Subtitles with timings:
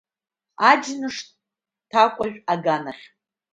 [0.69, 1.17] Аџьныш
[1.89, 3.03] ҭакәажә аганахь.